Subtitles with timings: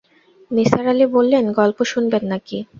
[0.51, 2.57] নিসার আলি বললেন, গল্প শুনবেন নাকি?